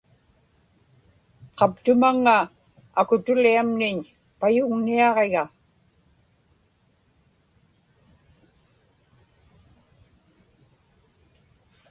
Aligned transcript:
qaptumaŋŋa 1.57 2.37
akutuliamniñ 2.99 3.97
payugniaġiga 4.39 5.43